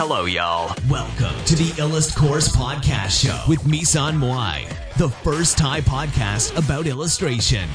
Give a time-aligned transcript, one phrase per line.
[0.00, 0.74] Hello, y'all.
[0.88, 6.86] Welcome to the Illust Course Podcast Show with Misan Moai, the first Thai podcast about
[6.86, 7.68] illustration.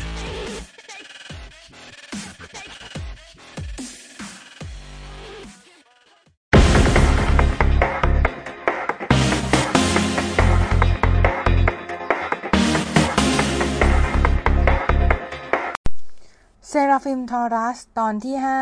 [16.73, 18.61] เซราฟิมทอรัส ตอนที่ห้า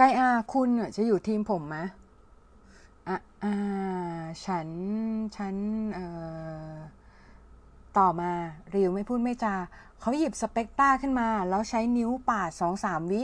[0.00, 1.76] ไกอาคุณน่ะจะอยู่ทีมผมไหม
[3.08, 3.54] อะอ่า
[4.44, 4.68] ฉัน
[5.36, 5.54] ฉัน
[5.94, 6.06] เอ่
[6.72, 6.74] อ
[7.98, 8.30] ต่อมา
[8.74, 9.54] ริวไม่พูดไม่จา
[10.00, 13.22] เขาหยิบสเปกตราขึ้นมา แล้วใช้นิ้วปาดสองสามวิ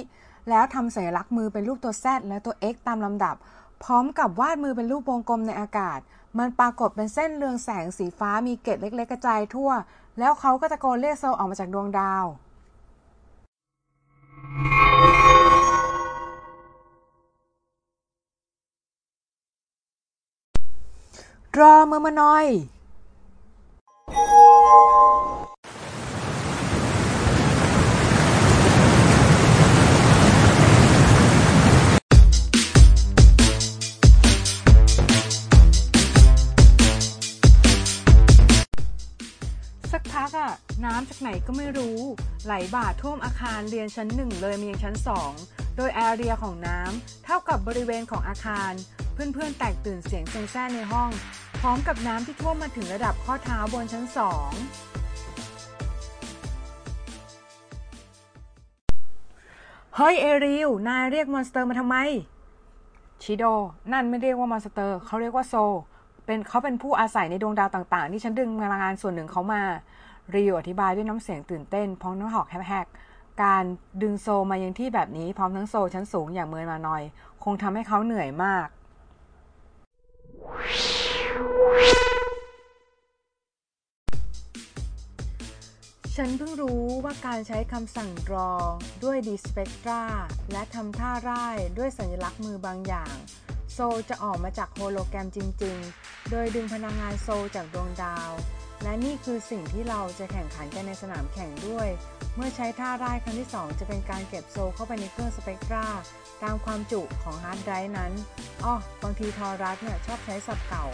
[0.49, 3.37] แล้วทำสัญลักษณ์มือเป็นรูปตัว Z และตัว X ตามลำดับ
[3.85, 5.99] พร้อมกับวาดมือเป็นรูปวงกลมในอากาศ
[6.39, 9.71] มันปรากฏเป็นเส้นเรืองแสงสีฟ้ามีเกล็ดเล็ก ๆ กระจายทั่ว
[10.19, 12.25] แล้วเขาก็ตะโกนเรียกโซออกมาจากดวงดาว
[21.61, 22.47] รอมือมาหน่อย
[39.93, 40.53] สักพักอะ
[40.85, 41.99] น้ำจากไหนก็ไม่รู้
[42.45, 45.33] ไหลบ่าท่วมอาคารเรียนชั้นหนึ่งเลยมายังชั้นสอง
[45.77, 48.73] โดยแอเรียของน้ำเท่ากับบริเวณของอาคาร
[49.15, 51.11] เพื่อนๆแตกตื่นเสียงเซ็งแซ่ในห้อง
[51.65, 54.51] ร้อมกับน้ำที่ท่วมมาถึงระดับข้อเท้าบนชั้นสอง
[59.97, 61.97] เฮ้ยเอริลนายเรียกมอนสเตอร์มาทำไม
[63.23, 63.45] ชิโด
[63.93, 65.55] นั่นไม่เรียกว่ามอนสเตอร์ เขาเรียกว่าโซ
[66.27, 69.63] เป็นเขาเป็นผู้อาศัยในดวงดาวต่างๆ ที่ฉันดึงพลังงานส่วนหนึ่งเขามา
[70.35, 72.87] ริวอธิบายด้วยน้ำเสียงตื่นเต้นพร้อมน้ำหอกแฮก
[73.43, 73.65] การ
[74.03, 77.03] ดึงโซมายังที่แบบนี้พร้อมทั้งโซชั้นสูงอย่างเมินมาหน่อย
[77.45, 78.67] คงทำให้เขาเหนื่อยมาก
[86.19, 88.61] ฉันเพิ่งรู้ว่าการใช้คำสั่ง draw
[89.05, 90.03] ด้วย d spectra
[90.53, 93.15] และทำท่าร่ายด้วยสัญลักษณ์มือบางอย่าง
[93.73, 93.79] โซ
[94.11, 98.31] จะออกมาจากโฮโลแกรมจริง ๆ โดยดึงพลังงานโซจากดวงดาว
[98.83, 101.89] และนี่คือสิ่งที่เราจะแข่งขันกันในสนามแข่งด้วย
[102.37, 105.87] เมื่อใช้ท่าร่ายครั้งที่ 2 จะเป็นการเก็บโซเข้าไปในเครื่องสเปกตรา
[106.43, 108.13] ตามความจุของฮาร์ดไดรฟ์นั้น
[108.65, 110.87] อ้อบางทีทอรัสเนี่ยชอบใช้ศัพท์เก่า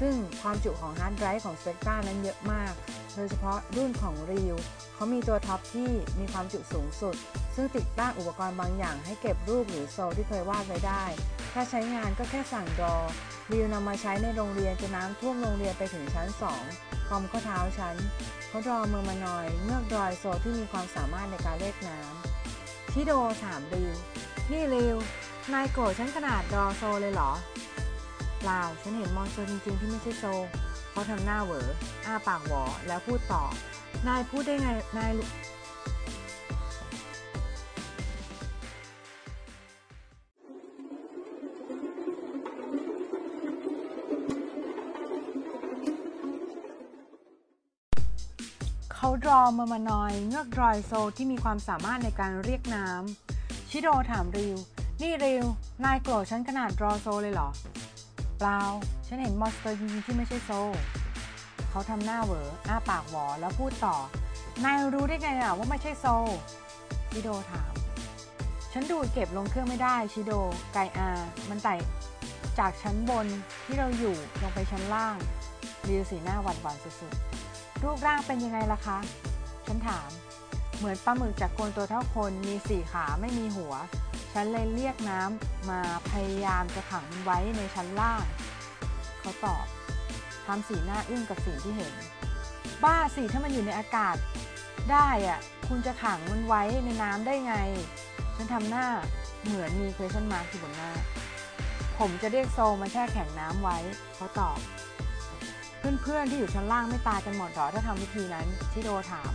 [0.00, 2.72] ซึ่งความจุของฮาร์ดไดรฟ์ของสเปกตรานั้นเยอะมาก
[3.14, 4.56] โดยเฉพาะรุ่นของรีว
[4.94, 7.16] เขามีตัวท็อปที่มีความจุสูงสุด
[7.54, 11.04] ซึ่งติดตั้งอุปกรณ์บางอย่างให้เก็บรูปหรือโซลที่เคยวาดไว้ได้
[11.52, 12.94] ถ้าใช้งานก็แค่สั่งดอ
[13.52, 16.28] รีวนำมาใช้ในโรงเรียนจนน้ำท่วมโรงเรียนไปถึงชั้น
[16.68, 17.96] 2 คอมข้อเท้าชั้น
[18.48, 23.12] เขาดรอมือมานอยเมื่อกดอยโซลที่มีความสามารถในการเลขน้ำชิโด
[23.44, 23.92] ถามริว
[24.50, 24.96] นี่ริว
[25.52, 27.32] นายโกรธฉันขนาด draw soul เลยเหรอ
[28.40, 30.24] เปล่าฉันเห็น monster จริงๆที่ไม่ใช่ soul
[30.98, 31.68] เขาทำหน้าเหวอ
[32.06, 33.44] อ้าปากหวอแล้วพูดต่อ
[34.06, 35.10] นายพูดได้ไง นาย
[48.94, 54.56] เขาดรอมามานอยเงือกดรอยโซที่มีความสามารถในการเรียกน้ำชิโดถามริว
[55.02, 55.44] นี่ริว
[55.84, 57.48] นายโกรธฉันขนาดดรอโซเลยเหรอ
[58.38, 58.60] เปล่า
[59.08, 60.50] ฉันเห็นมอนสเตอร์จริงที่ไม่ใช่โซ
[61.70, 63.96] เขาทำหน้าเหวออ้าปากหวอแล้วพูดต่อ
[64.64, 66.06] นายรู้ได้ไงอะว่าไม่ใช่โซ
[67.12, 67.72] ชิโดถาม
[68.72, 70.32] ฉันดูดเก็บลงเครื่องไม่ได้ชิโด
[70.72, 71.08] ไกอา
[71.48, 71.74] มันไต่
[72.58, 73.26] จากชั้นบน
[73.64, 75.16] ที่เราอยู่ลงไปชั้นล่าง
[75.88, 78.98] ริวสีหน้าหวั่นหวั่นสุดๆ รูปร่างเป็นยังไงล่ะคะ
[79.66, 80.10] ฉันถาม
[80.78, 83.74] เหมือนปลาหมึกจากโกนตัวเท่าคนมีสี่ขาไม่มีหัว
[84.32, 85.80] ฉันเลยเรียกน้ำมา
[86.10, 88.24] พยายามจะขังมันไว้ในชั้นล่าง
[89.28, 89.66] เขาตอบ
[90.46, 91.92] ทำสีหน้าอึ้งกับสิ่งที่เห็น
[92.84, 94.16] บ้าสิถ้ามันอยู่ในอากาศ
[94.92, 97.54] ได้อะคุณจะขังมันไว้ในน้ำได้ไง
[98.36, 98.86] ฉันทำหน้า
[99.44, 100.92] เหมือนมี question mark อยู่บนหน้า
[101.98, 103.78] ผมจะเรียกโซมาแช่แข็งน้ำไว้
[104.14, 104.58] เขาตอบ
[106.02, 109.32] เพื่อนๆที่อยู่ชั้นล่างไม่ตายกันหมดหรอถ้าทำวิธีนั้นชิโดถาม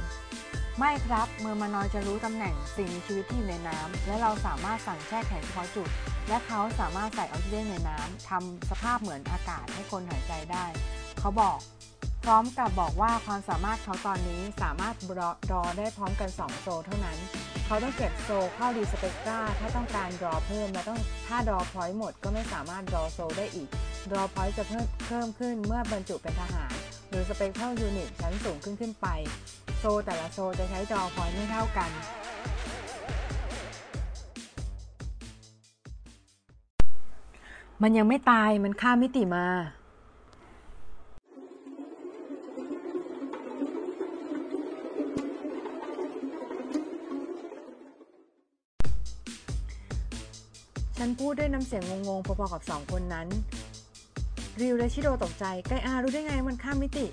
[0.79, 5.89] ไม่ครับเมอร์มานอยจะรู้ตำแหน่งสิ่งมีชีวิตที่อยู่ในน้ำและเราสามารถสั่งแช่แข็งเฉพาะจุด
[6.27, 10.65] และเขาสามารถใส่ออกซิเจนในน้ำทำสภาพเหมือนอากาศให้คนหายใจได้
[11.19, 11.59] เขาบอก
[12.23, 17.17] พร้อมกับบอกว่าความสามารถเขาตอนนี้สามารถรอรอได้พร้อมกัน 2 โซเท่านั้น
[17.65, 23.69] เขาต้องเก็บโซเข้าดีสเปกตราถ้าต้องการรอเพิ่มและต้องถ้ารอพอยต์หมดก็ไม่สามารถรอโซได้อีก
[24.13, 26.73] รอพอยต์จะเพิ่มเพิ่มขึ้นเมื่อบรรจุเป็นทหาร
[27.09, 29.07] หรือสเปกเท่ายูนิตชั้นสูงขึ้นขึ้นไป
[29.79, 31.91] โซแต่ละโซจะใช้รอพอยต์ไม่เท่ากัน
[37.81, 39.45] มันยังไม่ตายมันข้ามมิติมา
[50.97, 53.27] ฉันพูดด้วยน้ำเสียงงงๆพอๆกับสองคนนั้น
[54.61, 57.05] ริวและชิโดตกใจ ไกอารู้ได้ไงมันข้ามมิติ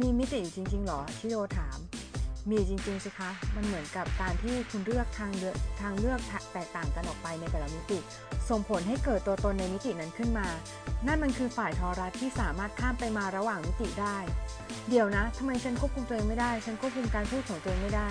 [0.00, 1.78] มีมิติอยู่จริงๆหรอ ชิโดถาม
[2.50, 6.20] มีจริงๆสิคะ มันเหมือนกับการที่คุณเลือกทางเลือกทางเลือก
[6.52, 7.98] แตกต่างกันออกไปในแต่ละมิติ
[8.48, 10.48] ส่งผลให้เกิดตัวตนในมิตินั้นขึ้นมา
[11.06, 14.16] นั่นมันคือฝ่ายทอรัสที่สามารถข้ามไปมาระหว่างมิติได้
[14.88, 18.08] เดี๋ยวนะทำไมฉันควบคุมตัวเองไม่ได้ ฉันควบคุมการพูดของตัวเองไม่ได้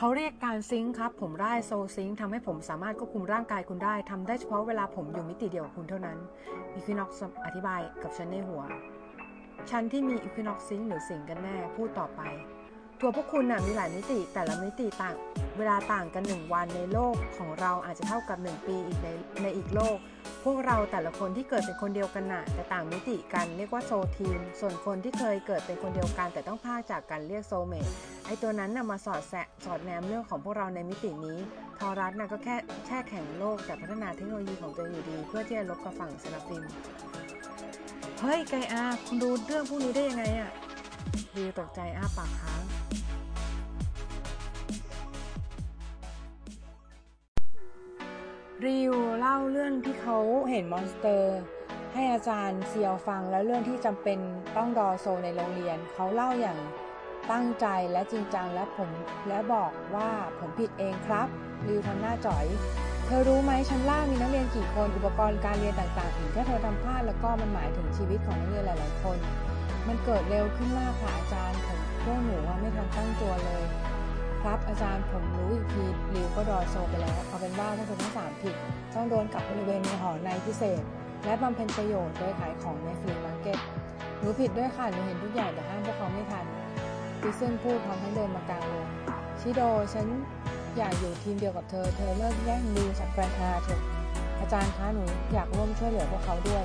[0.00, 6.18] เขาเรียกการซิงค์ครับ ผมได้โซซิงค์ทำให้ผมสามารถควบคุมร่างกายคุณได้ทำได้เฉพาะเวลาผมอยู่มิติเดียวกับคุณเท่านั้น
[6.74, 7.10] อีควินอก
[7.44, 8.62] อธิบายกับฉันในหัว
[9.70, 12.20] ฉันที่มีอีควินอกซิงค์หรือสิงกันแน่พูดต่อไป
[13.00, 15.16] ตัวพวกคุณน่ะมีหลายมิติแต่ละมิติต่าง
[15.58, 19.08] เวลาต่างกัน 1 วันในโลกของเราอาจจะเท่ากับ 1 ปีอีกใน
[19.42, 19.96] ในอีกโลก
[20.44, 27.88] พวกเราแต่ละคนที่เกิดเป็นคนเดียวกันน่ะแต่ต่างมิติกันเรียกว่าโซทีม ส่วนคนที่เคยเกิดเป็นคนเดียวกันแต่ต้องพากจากกันเรียกโซเมต
[28.28, 29.34] ไอตัวนั้นน่ะมาสอดแส
[29.64, 31.38] สอดแนมเรื่องของพวกเราในมิตินี้
[31.78, 36.62] ทอรัสน่ะก็แค่แช่แข็งโลกแต่พัฒนาเทคโนโลยีของตัวเองอยู่ดี เพื่อที่จะรบกับฝั่งเซราฟิม
[38.20, 40.50] เฮ้ย ไกอาคุณดูเรื่องพวกนี้ได้ยังไงอะ
[41.34, 42.62] ริวตกใจอ้าปากค้าง
[48.64, 50.18] ริวเล่าเรื่องที่เขา
[50.50, 51.38] เห็น monster
[51.92, 54.18] ให้อาจารย์เซียวฟังแล้วเรื่องที่จำเป็น
[54.56, 56.58] ต้องดอโซในโรงเรียน เขาเล่าอย่าง
[57.32, 58.90] ตั้งใจและจริงจังและผม
[59.28, 60.08] และบอกว่า
[60.38, 61.26] ผมผิดเองครับ
[61.68, 62.44] ริวทำหน้าจ่อย
[63.06, 69.16] เธอรู้ไหมชั้นล่างมีนักเรียนกี่คนอุปกรณ์การเรียนต่างๆอีกถ้าเธอทำพลาดแล้วก็มันหมายถึงชีวิตของนักเรียนหลายๆคน
[69.88, 73.62] มันเกิดเร็วขึ้นมากค่ะอาจารย์ผมพวกหนูไม่ทันตั้งตัวเลย
[74.42, 75.84] ครับอาจารย์ผมรู้อีกที
[76.14, 78.54] ริวก็ดอโซไปแล้วเอาเป็นว่าพวกเธอทั้งสามผิด
[78.94, 80.82] ต้องโดนกับบริเวณหอในพิเศษ
[81.24, 83.58] และบำเพ็ญประโยชน์โดยขายของใน flea market
[84.20, 86.44] หนูผิดด้วยค่ะหนูเห็นทุกอย่างแต่ห้ามพวกเขาไม่ทัน
[87.22, 88.86] ดิเซนพูดพร้อมทั้งเดินมากลางวง
[89.40, 89.60] ชิโด
[89.94, 90.06] ฉัน
[90.76, 93.80] อยากอยู่ทีมเดียวกับเธอ เธอเลิกแย่งริวจากแกรนอาเถอะ
[94.40, 96.64] อาจารย์คะหนูอยากร่วมช่วยเหลือพวกเขาด้วย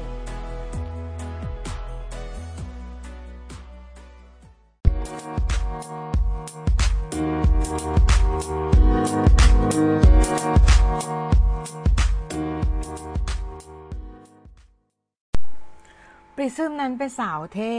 [16.36, 17.76] ปริซึมนั้นเป็นสาวเท่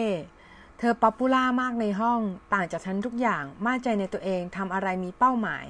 [0.84, 2.20] ธอป๊อปปูล่ามากในห้อง
[2.54, 5.66] ต่างจากฉันทุกอย่าง มั่นใจในตัวเองทำอะไรมีเป้าหมาย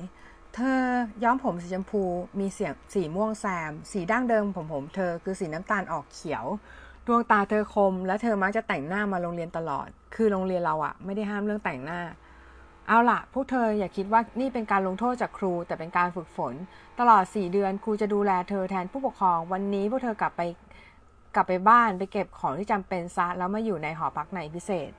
[0.54, 0.80] เธอ
[1.24, 2.02] ย้อมผมสีชมพู
[2.40, 6.44] มีเสียงสีม่วงแซม สีดั้งเดิมผมผมเธอคือสีน้ำตาลออกเขียว
[7.06, 12.00] ดวงตาเธอคม และเธอมักจะแต่งหน้ามาโรงเรียนตลอด คือโรงเรียนเราอะไม่ได้ห้ามเรื่องแต่งหน้า
[12.88, 16.54] เอาล่ะพวกเธออย่าคิดว่านี่เป็นการลงโทษจากครู แต่เป็นการฝึกฝน
[17.00, 20.42] ตลอด 4 เดือนครูจะดูแลเธอแทนผู้ปกครอง วันนี้พวกเธอกลับไป
[21.34, 24.90] กลับไปบ้านไปเก็บของที่จำเป็นซะแล้วมาอยู่ในหอพักในพิเศษ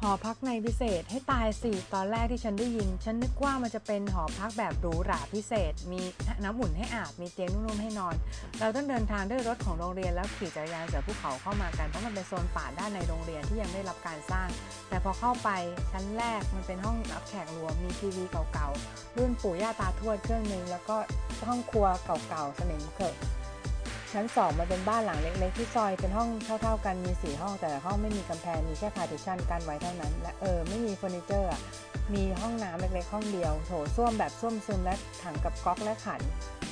[0.00, 6.00] หอพักในพิเศษให้ตายสิ ตอนแรกที่ฉันได้ยิน ฉันนึกว่ามันจะเป็นหอพักแบบหรูหราพิเศษ มี
[6.42, 8.14] น้ำอุ่นให้อาบ มีเตียงนุ่มๆให้นอน
[8.60, 14.48] เราต้องเดินทางด้วยรถของโรงเรียนแล้วขี่จักรยานเสือภูเขาเข้ามากัน เพราะมันเป็นโซนป่าด้านในโรงเรียนที่ยังไม่รับการสร้าง
[14.88, 15.50] แต่พอเข้าไป
[15.92, 20.96] ชั้นแรกมันเป็นห้องรับแขกรวม มีทีวีเก่าๆ รุ่นปู่ย่าตาทวดเครื่องนึง แล้วก็
[21.48, 21.86] ห้องครัว
[22.28, 23.14] เก่าๆ สนิมเขรอะ
[24.12, 26.28] ชั้นสองมันเป็นบ้านหลังเล็กๆ ที่ซอยเป็นห้อง
[26.62, 31.50] เท่าๆ กันมีสี่ห้อง แต่ละห้องไม่มีกำแพงมีแค่ partition กั้นไว้เท่านั้น และเออไม่มีเฟอร์นิเจอร์
[32.14, 36.20] มีห้องน้ำเล็กๆ ห้องเดียว โถส้วมแบบส้วมซึมและถังกับก๊อกและขัน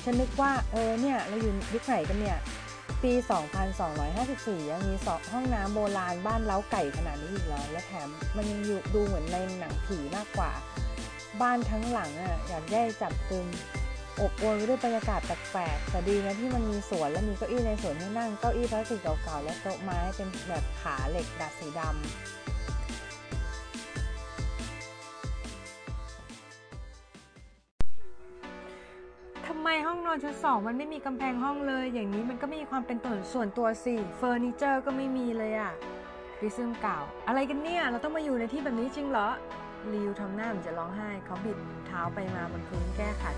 [0.03, 2.37] ฉันนึกว่าเออเนี่ยเราอยู่ยุคไหนกันเนี่ย
[3.03, 3.13] ปี
[3.91, 10.51] 2254 ยังมีสองห้องน้ำโบราณบ้านเล้าไก่ขนาดนี้อีกแล้วและแถมมันยังอยู่ดูเหมือนในหนังผีมากกว่า
[11.41, 13.45] บ้านทั้งหลังอะอยากได้จับตึม
[14.21, 21.93] อบอวลไปด้วยบรรยากาศแปลกๆแต่ดีนะที่มันมีสวนและมีเก้าอี้ในสวนให้นั่ง เก้าอี้พลาสติกเก่าๆ และโต๊ะไม้เป็นแบบขาเหล็กดัดสีดำ
[29.47, 35.73] ทำไมห้องนอนชั้นสองมันไม่มีกำแพงห้องเลย อย่างนี้มันก็ไม่มีความเป็นตัวส่วนตัวสิเฟอร์นิเจอร์ก็ไม่มีเลยอะ
[36.41, 39.29] ริซึมกล่าว อะไรกันเนี่ย เราต้องมาอยู่ในที่แบบนี้จริงเหรอ
[39.93, 41.57] ลิวทำหน้าเหมือนจะร้องไห้ เขาบิด
[41.87, 43.35] เท้าไปมาบนพื้นแก้ขัด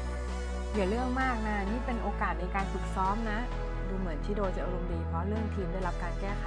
[0.75, 3.39] อย่าเรื่องมากนะ นี่เป็นโอกาสในการฝึกซ้อมนะ
[3.87, 6.45] ดูเหมือนชิโดจะอารมณ์ดีเพราะเรื่องทีมได้รับการแก้ไข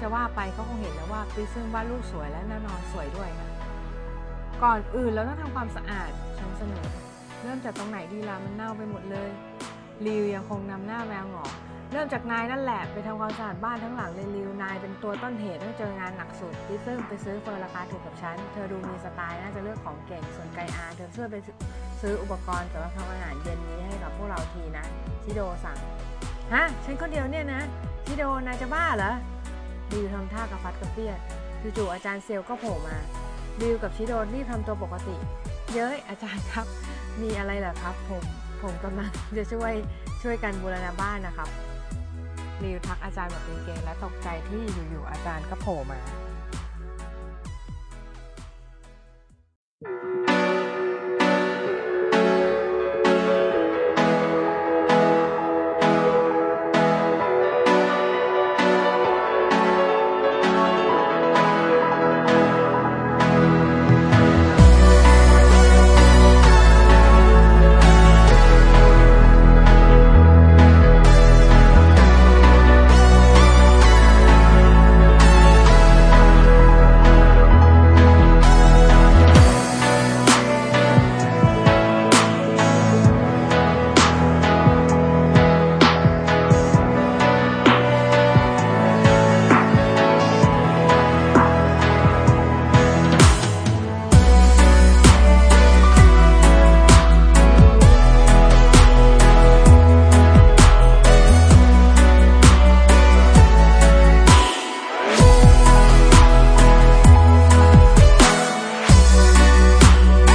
[0.00, 3.48] จะว่าไปก็คงเห็นแล้วว่าปริซึ่งวาดรูปสวยและแน่นอนสวยด้วยนะ
[4.62, 6.86] ก่อนอื่นเราต้องทำความสะอาดฉันเสนอ
[7.42, 9.30] เริ่มจากตรงไหนดีล่ะมันเน่าไปหมดเลย
[10.06, 11.46] ริวยังคงนำหน้าแววหงอ
[11.92, 21.36] เริ่มจากนายนั่นแหละไปทำความสะอาดบ้านทั้งหลังเลยริวนายเป็นตัวต้นเหตุต้องเจองานหนักสุดดิซึ่งไปซื้อเฟอร์ราคาถูกกับฉัน เธอดูมีสไตล์น่าจะเลือกของเก่งส่วนไกอาเธอช่วยไป
[22.00, 24.84] ซื้ออุปกรณ์สำหรับทำอาหารเย็นนี้ให้กับพวกเราทีนะ
[25.24, 25.78] ชิโดสั่ง
[26.54, 27.62] ฮะฉันคนเดียวเนี่ยนะ
[28.06, 29.12] ชิโดนายจะบ้าเหรอ
[29.92, 31.18] ริวทำท่ากระฟัดกระเฟียด
[31.76, 32.96] จู่ๆอาจารย์เซลก็โผล่มา
[33.60, 35.16] ริวกับชิโดรีบทำตัวปกติ
[35.72, 36.66] เย้ยอาจารย์ครับ
[37.22, 38.22] มีอะไรเหรอครับ ผม
[38.62, 39.72] ผมกำลังจะช่วย
[40.22, 41.48] ช่วยกันบูรณาบ้านนะครับ
[42.64, 46.00] ริวทักอาจารย์แบบเก่งๆและตกใจที่อยู่ๆอาจารย์ก็โผล่มา